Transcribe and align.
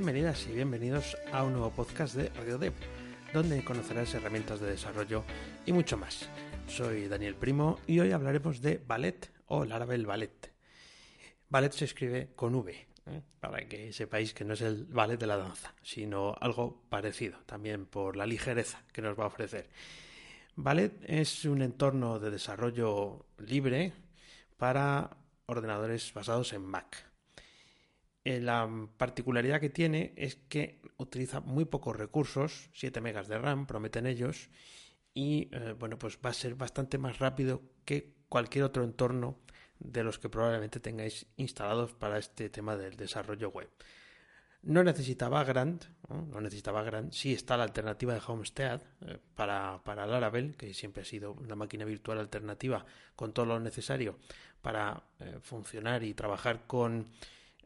Bienvenidas 0.00 0.46
y 0.46 0.52
bienvenidos 0.52 1.14
a 1.30 1.44
un 1.44 1.52
nuevo 1.52 1.72
podcast 1.72 2.14
de 2.14 2.30
RadioDev, 2.30 2.72
donde 3.34 3.62
conocerás 3.62 4.14
herramientas 4.14 4.58
de 4.58 4.70
desarrollo 4.70 5.24
y 5.66 5.74
mucho 5.74 5.98
más. 5.98 6.26
Soy 6.66 7.06
Daniel 7.06 7.34
Primo 7.34 7.78
y 7.86 8.00
hoy 8.00 8.10
hablaremos 8.12 8.62
de 8.62 8.78
ballet 8.78 9.30
o 9.48 9.66
Laravel 9.66 10.06
Ballet. 10.06 10.54
Ballet 11.50 11.72
se 11.72 11.84
escribe 11.84 12.30
con 12.34 12.54
V, 12.54 12.72
¿eh? 12.72 13.20
para 13.40 13.68
que 13.68 13.92
sepáis 13.92 14.32
que 14.32 14.42
no 14.42 14.54
es 14.54 14.62
el 14.62 14.86
ballet 14.86 15.20
de 15.20 15.26
la 15.26 15.36
danza, 15.36 15.74
sino 15.82 16.34
algo 16.40 16.82
parecido, 16.88 17.38
también 17.44 17.84
por 17.84 18.16
la 18.16 18.24
ligereza 18.24 18.82
que 18.94 19.02
nos 19.02 19.20
va 19.20 19.24
a 19.24 19.26
ofrecer. 19.26 19.68
Ballet 20.56 20.94
es 21.06 21.44
un 21.44 21.60
entorno 21.60 22.18
de 22.18 22.30
desarrollo 22.30 23.26
libre 23.36 23.92
para 24.56 25.18
ordenadores 25.44 26.14
basados 26.14 26.54
en 26.54 26.62
Mac. 26.62 27.09
Eh, 28.22 28.40
la 28.40 28.68
particularidad 28.98 29.60
que 29.60 29.70
tiene 29.70 30.12
es 30.16 30.36
que 30.36 30.82
utiliza 30.98 31.40
muy 31.40 31.64
pocos 31.64 31.96
recursos, 31.96 32.68
7 32.74 33.00
megas 33.00 33.28
de 33.28 33.38
RAM, 33.38 33.66
prometen 33.66 34.06
ellos, 34.06 34.50
y 35.14 35.48
eh, 35.52 35.74
bueno, 35.78 35.98
pues 35.98 36.18
va 36.24 36.30
a 36.30 36.34
ser 36.34 36.54
bastante 36.54 36.98
más 36.98 37.18
rápido 37.18 37.62
que 37.84 38.14
cualquier 38.28 38.64
otro 38.64 38.84
entorno 38.84 39.38
de 39.78 40.04
los 40.04 40.18
que 40.18 40.28
probablemente 40.28 40.80
tengáis 40.80 41.26
instalados 41.36 41.94
para 41.94 42.18
este 42.18 42.50
tema 42.50 42.76
del 42.76 42.96
desarrollo 42.96 43.48
web. 43.48 43.70
No 44.62 44.84
necesita 44.84 45.30
Vagrant, 45.30 45.86
¿no? 46.10 46.38
necesita 46.42 46.70
Vagrant, 46.70 47.14
sí 47.14 47.32
está 47.32 47.56
la 47.56 47.64
alternativa 47.64 48.12
de 48.12 48.20
Homestead 48.24 48.82
eh, 49.00 49.18
para, 49.34 49.80
para 49.82 50.06
Laravel, 50.06 50.54
que 50.58 50.74
siempre 50.74 51.02
ha 51.02 51.06
sido 51.06 51.32
una 51.32 51.56
máquina 51.56 51.86
virtual 51.86 52.18
alternativa 52.18 52.84
con 53.16 53.32
todo 53.32 53.46
lo 53.46 53.60
necesario 53.60 54.18
para 54.60 55.02
funcionar 55.40 56.02
y 56.02 56.12
trabajar 56.12 56.66
con 56.66 57.08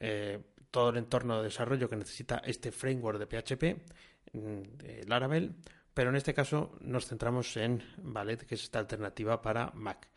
eh, 0.00 0.40
todo 0.70 0.90
el 0.90 0.96
entorno 0.96 1.38
de 1.38 1.44
desarrollo 1.44 1.88
que 1.88 1.96
necesita 1.96 2.38
este 2.44 2.72
framework 2.72 3.18
de 3.18 3.26
PHP, 3.26 3.76
mm, 4.32 4.62
de 4.78 5.04
Laravel, 5.06 5.54
pero 5.94 6.10
en 6.10 6.16
este 6.16 6.34
caso 6.34 6.76
nos 6.80 7.06
centramos 7.06 7.56
en 7.56 7.82
Ballet, 7.98 8.44
que 8.46 8.54
es 8.54 8.62
esta 8.62 8.78
alternativa 8.78 9.42
para 9.42 9.70
Mac. 9.74 10.08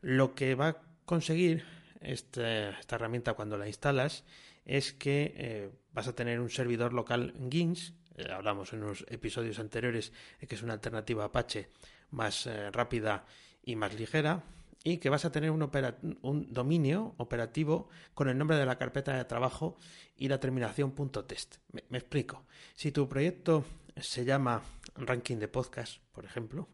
Lo 0.00 0.34
que 0.34 0.54
va 0.54 0.68
a 0.68 0.76
conseguir 1.04 1.64
este, 2.00 2.70
esta, 2.70 2.96
herramienta 2.96 3.34
cuando 3.34 3.58
la 3.58 3.66
instalas 3.66 4.24
es 4.64 4.92
que 4.92 5.34
eh, 5.36 5.70
vas 5.92 6.06
a 6.06 6.14
tener 6.14 6.38
un 6.38 6.50
servidor 6.50 6.92
local 6.92 7.34
GINS, 7.50 7.94
eh, 8.16 8.30
hablamos 8.30 8.72
en 8.72 8.84
unos 8.84 9.04
episodios 9.08 9.58
anteriores 9.58 10.12
de 10.40 10.46
que 10.46 10.54
es 10.54 10.62
una 10.62 10.74
alternativa 10.74 11.24
Apache 11.24 11.70
más 12.10 12.48
rápida 12.72 13.26
y 13.62 13.76
más 13.76 13.94
ligera, 13.94 14.44
y 14.92 14.98
que 14.98 15.10
vas 15.10 15.26
a 15.26 15.32
tener 15.32 15.50
un, 15.50 16.52
dominio 16.52 17.14
operativo 17.18 17.90
con 18.14 18.28
el 18.30 18.38
nombre 18.38 18.56
de 18.56 18.64
la 18.64 18.78
carpeta 18.78 19.14
de 19.14 19.24
trabajo 19.26 19.76
y 20.16 20.28
la 20.28 20.40
terminación 20.40 20.94
.test. 21.26 21.56
Me, 21.72 21.98
explico. 21.98 22.46
Si 22.74 22.90
tu 22.90 23.06
proyecto 23.06 23.66
se 23.96 24.24
llama 24.24 24.62
ranking 24.96 25.36
de 25.36 25.48
podcast, 25.48 26.00
por 26.12 26.24
ejemplo, 26.24 26.68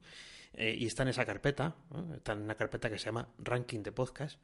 eh, 0.53 0.77
y 0.79 0.87
está 0.87 1.03
en 1.03 1.09
esa 1.09 1.25
carpeta, 1.25 1.75
está 2.15 2.35
en 2.35 2.43
una 2.43 2.55
carpeta 2.55 2.89
que 2.89 2.99
se 2.99 3.07
llama 3.07 3.29
ranking 3.39 3.83
de 3.83 3.91
podcast, 3.91 4.39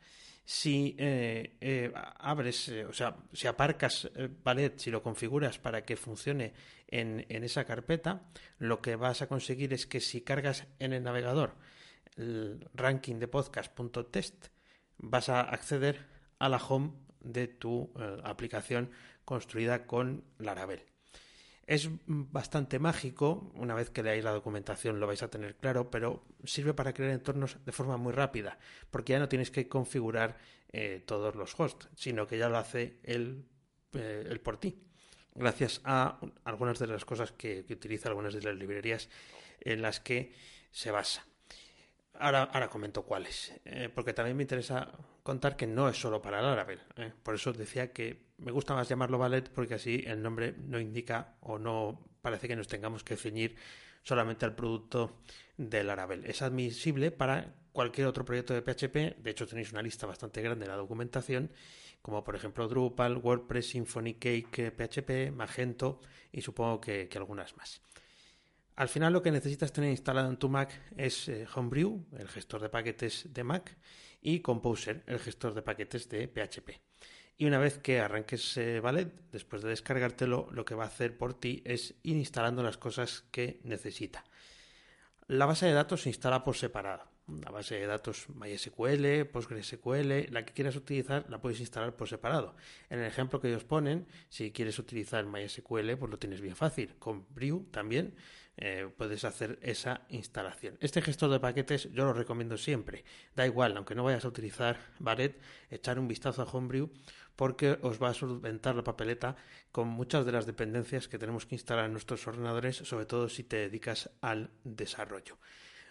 si 0.44 0.96
eh, 0.98 1.56
eh, 1.60 1.92
abres, 1.94 2.70
o 2.88 2.92
sea, 2.92 3.16
si 3.32 3.46
aparcas 3.46 4.10
Ballet, 4.42 4.78
si 4.78 4.90
lo 4.90 5.00
configuras 5.00 5.60
para 5.60 5.84
que 5.84 5.94
funcione 5.96 6.54
en, 6.88 7.24
en 7.28 7.44
esa 7.44 7.64
carpeta, 7.64 8.22
lo 8.58 8.82
que 8.82 8.96
vas 8.96 9.22
a 9.22 9.28
conseguir 9.28 9.72
es 9.72 9.86
que 9.86 10.00
si 10.00 10.22
cargas 10.22 10.66
en 10.80 10.92
el 10.92 11.04
navegador 11.04 11.54
el 12.16 12.68
ranking 12.74 13.16
de 13.16 13.28
podcast.test, 13.28 14.48
vas 14.98 15.28
a 15.28 15.40
acceder 15.40 16.06
a 16.38 16.48
la 16.48 16.58
home 16.58 16.92
de 17.20 17.48
tu 17.48 17.92
eh, 17.98 18.20
aplicación 18.24 18.90
construida 19.24 19.86
con 19.86 20.24
Laravel. 20.38 20.82
Es 21.66 21.88
bastante 22.06 22.80
mágico, 22.80 23.52
una 23.54 23.74
vez 23.74 23.90
que 23.90 24.02
leáis 24.02 24.24
la 24.24 24.32
documentación 24.32 24.98
lo 24.98 25.06
vais 25.06 25.22
a 25.22 25.30
tener 25.30 25.54
claro, 25.54 25.88
pero 25.88 26.24
sirve 26.42 26.74
para 26.74 26.92
crear 26.92 27.12
entornos 27.12 27.58
de 27.64 27.70
forma 27.70 27.96
muy 27.96 28.12
rápida, 28.12 28.58
porque 28.90 29.12
ya 29.12 29.20
no 29.20 29.28
tienes 29.28 29.52
que 29.52 29.68
configurar 29.68 30.36
eh, 30.72 31.00
todos 31.06 31.36
los 31.36 31.58
hosts, 31.58 31.88
sino 31.94 32.26
que 32.26 32.38
ya 32.38 32.48
lo 32.48 32.58
hace 32.58 32.98
él, 33.04 33.44
eh, 33.92 34.36
por 34.42 34.58
ti, 34.58 34.82
gracias 35.34 35.80
a 35.84 36.18
algunas 36.42 36.80
de 36.80 36.88
las 36.88 37.04
cosas 37.04 37.30
que, 37.30 37.64
que 37.64 37.74
utiliza, 37.74 38.08
algunas 38.08 38.34
de 38.34 38.42
las 38.42 38.56
librerías 38.56 39.08
en 39.60 39.82
las 39.82 40.00
que 40.00 40.34
se 40.72 40.90
basa. 40.90 41.29
Ahora, 42.20 42.42
ahora 42.52 42.68
comento 42.68 43.02
cuáles, 43.02 43.50
eh, 43.64 43.88
porque 43.94 44.12
también 44.12 44.36
me 44.36 44.42
interesa 44.42 44.92
contar 45.22 45.56
que 45.56 45.66
no 45.66 45.88
es 45.88 45.98
solo 45.98 46.20
para 46.20 46.42
Laravel. 46.42 46.78
Eh. 46.96 47.12
Por 47.22 47.34
eso 47.34 47.50
decía 47.54 47.92
que 47.92 48.26
me 48.36 48.52
gusta 48.52 48.74
más 48.74 48.88
llamarlo 48.90 49.16
Ballet, 49.16 49.48
porque 49.48 49.74
así 49.74 50.04
el 50.06 50.22
nombre 50.22 50.54
no 50.58 50.78
indica 50.78 51.36
o 51.40 51.58
no 51.58 52.04
parece 52.20 52.46
que 52.46 52.56
nos 52.56 52.68
tengamos 52.68 53.04
que 53.04 53.16
ceñir 53.16 53.56
solamente 54.02 54.44
al 54.44 54.54
producto 54.54 55.22
de 55.56 55.82
Laravel. 55.82 56.26
Es 56.26 56.42
admisible 56.42 57.10
para 57.10 57.54
cualquier 57.72 58.06
otro 58.06 58.22
proyecto 58.26 58.52
de 58.52 58.60
PHP. 58.60 59.22
De 59.22 59.30
hecho, 59.30 59.46
tenéis 59.46 59.72
una 59.72 59.80
lista 59.80 60.06
bastante 60.06 60.42
grande 60.42 60.66
en 60.66 60.70
la 60.70 60.76
documentación, 60.76 61.50
como 62.02 62.22
por 62.22 62.36
ejemplo 62.36 62.68
Drupal, 62.68 63.16
WordPress, 63.16 63.70
Symfony 63.70 64.18
Cake, 64.18 64.72
PHP, 64.72 65.32
Magento 65.32 66.00
y 66.32 66.42
supongo 66.42 66.82
que 66.82 67.08
algunas 67.16 67.56
más. 67.56 67.80
Al 68.80 68.88
final 68.88 69.12
lo 69.12 69.20
que 69.20 69.30
necesitas 69.30 69.74
tener 69.74 69.90
instalado 69.90 70.30
en 70.30 70.38
tu 70.38 70.48
Mac 70.48 70.72
es 70.96 71.28
eh, 71.28 71.46
Homebrew, 71.54 72.06
el 72.16 72.26
gestor 72.28 72.62
de 72.62 72.70
paquetes 72.70 73.28
de 73.30 73.44
Mac, 73.44 73.76
y 74.22 74.40
Composer, 74.40 75.02
el 75.06 75.18
gestor 75.18 75.52
de 75.52 75.60
paquetes 75.60 76.08
de 76.08 76.26
PHP. 76.26 76.80
Y 77.36 77.44
una 77.44 77.58
vez 77.58 77.76
que 77.76 78.00
arranques 78.00 78.56
eh, 78.56 78.80
Ballet, 78.80 79.12
después 79.32 79.60
de 79.60 79.68
descargártelo, 79.68 80.48
lo 80.50 80.64
que 80.64 80.74
va 80.74 80.84
a 80.84 80.86
hacer 80.86 81.18
por 81.18 81.34
ti 81.34 81.62
es 81.66 81.96
ir 82.04 82.16
instalando 82.16 82.62
las 82.62 82.78
cosas 82.78 83.26
que 83.30 83.60
necesita. 83.64 84.24
La 85.26 85.44
base 85.44 85.66
de 85.66 85.74
datos 85.74 86.00
se 86.00 86.08
instala 86.08 86.42
por 86.42 86.56
separado. 86.56 87.04
La 87.44 87.50
base 87.50 87.74
de 87.74 87.86
datos 87.86 88.30
MySQL, 88.30 89.26
PostgreSQL, 89.30 90.32
la 90.32 90.46
que 90.46 90.54
quieras 90.54 90.74
utilizar, 90.74 91.26
la 91.28 91.38
puedes 91.38 91.60
instalar 91.60 91.94
por 91.96 92.08
separado. 92.08 92.56
En 92.88 93.00
el 93.00 93.04
ejemplo 93.04 93.40
que 93.40 93.48
ellos 93.48 93.64
ponen, 93.64 94.06
si 94.30 94.52
quieres 94.52 94.78
utilizar 94.78 95.26
MySQL, 95.26 95.96
pues 95.98 96.10
lo 96.10 96.18
tienes 96.18 96.40
bien 96.40 96.56
fácil. 96.56 96.96
Con 96.98 97.26
Brew 97.28 97.68
también 97.70 98.14
eh, 98.60 98.88
puedes 98.96 99.24
hacer 99.24 99.58
esa 99.62 100.02
instalación. 100.10 100.76
Este 100.80 101.00
gestor 101.00 101.30
de 101.30 101.40
paquetes 101.40 101.90
yo 101.92 102.04
lo 102.04 102.12
recomiendo 102.12 102.58
siempre. 102.58 103.04
Da 103.34 103.46
igual, 103.46 103.74
aunque 103.76 103.94
no 103.94 104.04
vayas 104.04 104.26
a 104.26 104.28
utilizar 104.28 104.78
Barret, 104.98 105.40
echar 105.70 105.98
un 105.98 106.06
vistazo 106.06 106.42
a 106.42 106.44
Homebrew 106.44 106.90
porque 107.36 107.78
os 107.80 108.02
va 108.02 108.10
a 108.10 108.14
solventar 108.14 108.76
la 108.76 108.84
papeleta 108.84 109.34
con 109.72 109.88
muchas 109.88 110.26
de 110.26 110.32
las 110.32 110.44
dependencias 110.44 111.08
que 111.08 111.18
tenemos 111.18 111.46
que 111.46 111.54
instalar 111.54 111.86
en 111.86 111.92
nuestros 111.92 112.26
ordenadores, 112.26 112.76
sobre 112.76 113.06
todo 113.06 113.30
si 113.30 113.44
te 113.44 113.56
dedicas 113.56 114.10
al 114.20 114.50
desarrollo. 114.62 115.38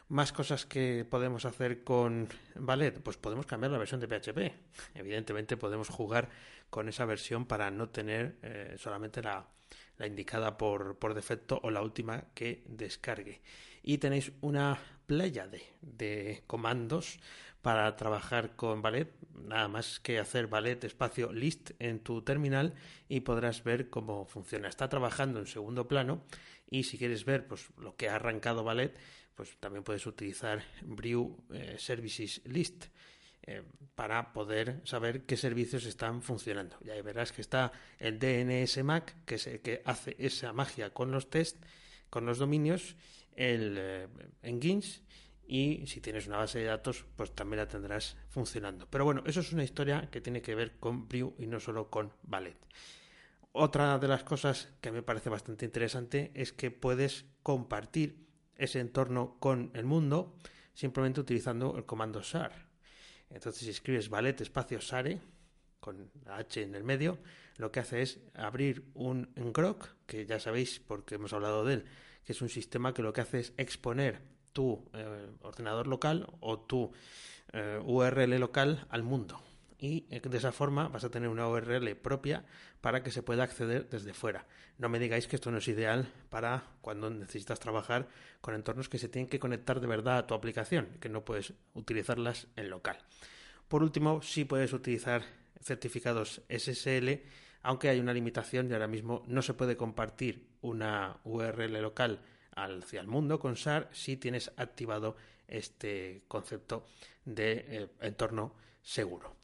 Más 0.09 0.31
cosas 0.31 0.67
que 0.67 1.07
podemos 1.09 1.45
hacer 1.45 1.83
con 1.83 2.27
Ballet, 2.53 2.99
pues 3.01 3.17
podemos 3.17 3.47
cambiar 3.47 3.71
la 3.71 3.79
versión 3.79 3.99
de 3.99 4.07
PHP. 4.07 4.53
Evidentemente 4.93 5.57
podemos 5.57 5.89
jugar 5.89 6.29
con 6.69 6.87
esa 6.87 7.05
versión 7.05 7.47
para 7.47 7.71
no 7.71 7.89
tener 7.89 8.37
eh, 8.43 8.75
solamente 8.77 9.23
la, 9.23 9.47
la 9.99 10.07
indicada 10.07 10.57
por, 10.57 10.97
por, 10.97 11.13
defecto 11.13 11.59
o 11.61 11.69
la 11.69 11.83
última 11.83 12.25
que 12.33 12.63
descargue. 12.65 13.41
Y 13.83 13.99
tenéis 13.99 14.31
una 14.41 14.79
playa 15.05 15.47
de, 15.47 15.61
de, 15.81 16.43
comandos 16.47 17.19
para 17.61 17.95
trabajar 17.95 18.55
con 18.55 18.81
Ballet. 18.81 19.13
Nada 19.35 19.67
más 19.67 19.99
que 19.99 20.17
hacer 20.17 20.47
Ballet 20.47 20.83
espacio 20.83 21.31
list 21.31 21.71
en 21.79 21.99
tu 21.99 22.23
terminal 22.23 22.73
y 23.07 23.19
podrás 23.19 23.63
ver 23.63 23.89
cómo 23.89 24.25
funciona. 24.25 24.69
Está 24.69 24.89
trabajando 24.89 25.39
en 25.39 25.47
segundo 25.47 25.87
plano 25.87 26.23
y 26.69 26.83
si 26.83 26.97
quieres 26.97 27.25
ver 27.25 27.47
pues, 27.47 27.69
lo 27.77 27.95
que 27.95 28.09
ha 28.09 28.15
arrancado 28.15 28.63
Ballet, 28.63 28.97
pues 29.35 29.57
también 29.59 29.83
puedes 29.83 30.05
utilizar 30.05 30.63
Brew 30.81 31.37
eh, 31.51 31.75
Services 31.77 32.41
List. 32.45 32.85
Eh, 33.43 33.63
para 33.95 34.31
poder 34.31 34.79
saber 34.85 35.25
qué 35.25 35.35
servicios 35.35 35.85
están 35.85 36.21
funcionando. 36.21 36.77
Y 36.85 36.89
ahí 36.89 37.01
verás 37.01 37.31
que 37.31 37.41
está 37.41 37.71
el 37.97 38.17
DNS 38.17 38.83
MAC, 38.83 39.25
que 39.25 39.35
es 39.35 39.47
el 39.47 39.59
que 39.59 39.81
hace 39.85 40.15
esa 40.19 40.53
magia 40.53 40.93
con 40.93 41.11
los 41.11 41.29
test, 41.29 41.57
con 42.09 42.25
los 42.25 42.37
dominios, 42.37 42.95
el 43.35 43.75
eh, 43.77 44.07
y 45.51 45.87
si 45.87 45.99
tienes 45.99 46.27
una 46.27 46.37
base 46.37 46.59
de 46.59 46.65
datos, 46.65 47.05
pues 47.15 47.33
también 47.33 47.57
la 47.57 47.67
tendrás 47.67 48.15
funcionando. 48.29 48.87
Pero 48.87 49.03
bueno, 49.03 49.23
eso 49.25 49.39
es 49.39 49.51
una 49.51 49.63
historia 49.63 50.07
que 50.11 50.21
tiene 50.21 50.43
que 50.43 50.53
ver 50.53 50.77
con 50.79 51.07
Brew 51.07 51.33
y 51.39 51.47
no 51.47 51.59
solo 51.59 51.89
con 51.89 52.13
Ballet. 52.21 52.57
Otra 53.51 53.97
de 53.97 54.07
las 54.07 54.23
cosas 54.23 54.69
que 54.79 54.91
me 54.91 55.01
parece 55.01 55.29
bastante 55.29 55.65
interesante 55.65 56.31
es 56.35 56.53
que 56.53 56.69
puedes 56.69 57.25
compartir 57.41 58.27
ese 58.57 58.79
entorno 58.79 59.37
con 59.39 59.71
el 59.73 59.85
mundo 59.85 60.35
simplemente 60.75 61.19
utilizando 61.19 61.75
el 61.75 61.85
comando 61.85 62.21
SAR. 62.21 62.68
Entonces, 63.29 63.63
si 63.63 63.69
escribes 63.69 64.09
ballet 64.09 64.39
espacio 64.41 64.81
sare, 64.81 65.19
con 65.79 66.11
H 66.25 66.61
en 66.61 66.75
el 66.75 66.83
medio, 66.83 67.19
lo 67.57 67.71
que 67.71 67.79
hace 67.79 68.01
es 68.01 68.19
abrir 68.33 68.83
un 68.95 69.29
grok, 69.35 69.87
que 70.05 70.25
ya 70.25 70.39
sabéis 70.39 70.79
porque 70.79 71.15
hemos 71.15 71.33
hablado 71.33 71.63
de 71.63 71.75
él, 71.75 71.85
que 72.23 72.33
es 72.33 72.41
un 72.41 72.49
sistema 72.49 72.93
que 72.93 73.01
lo 73.01 73.13
que 73.13 73.21
hace 73.21 73.39
es 73.39 73.53
exponer 73.57 74.19
tu 74.53 74.89
eh, 74.93 75.27
ordenador 75.41 75.87
local 75.87 76.27
o 76.41 76.59
tu 76.59 76.91
eh, 77.53 77.79
URL 77.83 78.39
local 78.39 78.85
al 78.89 79.03
mundo. 79.03 79.41
Y 79.79 80.05
eh, 80.09 80.19
de 80.19 80.37
esa 80.37 80.51
forma 80.51 80.89
vas 80.89 81.03
a 81.05 81.09
tener 81.09 81.29
una 81.29 81.47
URL 81.47 81.95
propia 81.95 82.45
para 82.81 83.01
que 83.01 83.11
se 83.11 83.23
pueda 83.23 83.43
acceder 83.43 83.89
desde 83.89 84.13
fuera. 84.13 84.45
No 84.77 84.89
me 84.89 84.99
digáis 84.99 85.27
que 85.27 85.37
esto 85.37 85.51
no 85.51 85.57
es 85.57 85.67
ideal 85.67 86.11
para 86.29 86.63
cuando 86.81 87.09
necesitas 87.09 87.59
trabajar 87.59 88.07
con 88.41 88.53
entornos 88.53 88.89
que 88.89 88.99
se 88.99 89.09
tienen 89.09 89.29
que 89.29 89.39
conectar 89.39 89.79
de 89.79 89.87
verdad 89.87 90.17
a 90.17 90.27
tu 90.27 90.33
aplicación, 90.33 90.89
que 90.99 91.09
no 91.09 91.23
puedes 91.23 91.53
utilizarlas 91.73 92.47
en 92.55 92.69
local. 92.69 92.97
Por 93.67 93.83
último, 93.83 94.21
sí 94.21 94.45
puedes 94.45 94.73
utilizar 94.73 95.23
certificados 95.61 96.41
SSL, 96.49 97.21
aunque 97.61 97.89
hay 97.89 97.99
una 97.99 98.13
limitación 98.13 98.69
y 98.69 98.73
ahora 98.73 98.87
mismo 98.87 99.23
no 99.27 99.41
se 99.41 99.53
puede 99.53 99.77
compartir 99.77 100.47
una 100.61 101.17
URL 101.23 101.81
local 101.81 102.21
hacia 102.55 102.99
el 102.99 103.07
mundo 103.07 103.39
con 103.39 103.55
SAR 103.55 103.89
si 103.91 104.17
tienes 104.17 104.51
activado 104.57 105.15
este 105.47 106.23
concepto 106.27 106.87
de 107.25 107.65
eh, 107.67 107.87
entorno 108.01 108.55
seguro. 108.81 109.38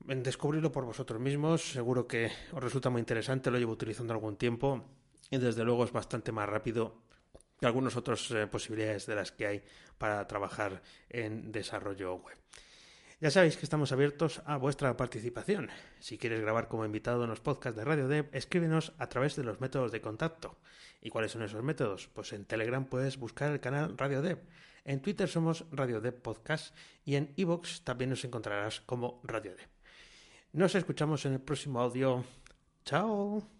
Descubrirlo 0.00 0.70
por 0.70 0.84
vosotros 0.84 1.20
mismos, 1.20 1.72
seguro 1.72 2.06
que 2.06 2.30
os 2.52 2.62
resulta 2.62 2.90
muy 2.90 3.00
interesante, 3.00 3.50
lo 3.50 3.58
llevo 3.58 3.72
utilizando 3.72 4.12
algún 4.12 4.36
tiempo 4.36 4.84
y 5.30 5.38
desde 5.38 5.64
luego 5.64 5.84
es 5.84 5.92
bastante 5.92 6.32
más 6.32 6.48
rápido 6.48 7.02
que 7.58 7.66
algunas 7.66 7.96
otras 7.96 8.30
eh, 8.30 8.46
posibilidades 8.46 9.06
de 9.06 9.14
las 9.14 9.32
que 9.32 9.46
hay 9.46 9.62
para 9.98 10.26
trabajar 10.26 10.82
en 11.08 11.50
desarrollo 11.50 12.14
web. 12.16 12.36
Ya 13.18 13.30
sabéis 13.30 13.56
que 13.56 13.64
estamos 13.64 13.92
abiertos 13.92 14.42
a 14.44 14.58
vuestra 14.58 14.94
participación. 14.96 15.70
Si 16.00 16.18
quieres 16.18 16.42
grabar 16.42 16.68
como 16.68 16.84
invitado 16.84 17.24
en 17.24 17.30
los 17.30 17.40
podcasts 17.40 17.78
de 17.78 17.84
Radio 17.84 18.08
Dev, 18.08 18.28
escríbenos 18.32 18.92
a 18.98 19.08
través 19.08 19.36
de 19.36 19.44
los 19.44 19.58
métodos 19.58 19.90
de 19.90 20.02
contacto. 20.02 20.58
¿Y 21.00 21.08
cuáles 21.08 21.32
son 21.32 21.42
esos 21.42 21.62
métodos? 21.62 22.08
Pues 22.08 22.34
en 22.34 22.44
Telegram 22.44 22.84
puedes 22.84 23.16
buscar 23.16 23.52
el 23.52 23.60
canal 23.60 23.96
Radio 23.96 24.20
Dev. 24.20 24.38
En 24.84 25.00
Twitter 25.00 25.28
somos 25.28 25.64
Radio 25.70 26.02
Dev 26.02 26.20
Podcast 26.20 26.76
y 27.06 27.16
en 27.16 27.32
iVoox 27.36 27.80
también 27.84 28.10
nos 28.10 28.24
encontrarás 28.24 28.82
como 28.82 29.20
Radio 29.24 29.56
Dev. 29.56 29.75
Nos 30.56 30.74
escuchamos 30.74 31.22
en 31.26 31.34
el 31.34 31.40
próximo 31.40 31.80
audio. 31.80 32.24
Chao. 32.82 33.55